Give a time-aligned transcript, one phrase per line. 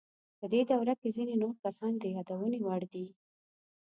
[0.39, 3.05] په دې دوره کې ځینې نور کسان د یادونې وړ دي.